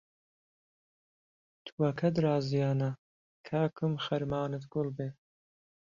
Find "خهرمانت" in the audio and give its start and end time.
4.05-4.63